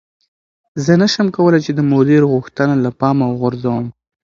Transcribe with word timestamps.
زه 0.83 0.91
نشم 1.01 1.27
کولی 1.35 1.59
چې 1.65 1.71
د 1.75 1.79
مدیر 1.91 2.21
غوښتنه 2.31 2.75
له 2.83 2.89
پامه 2.99 3.25
وغورځوم. 3.29 3.85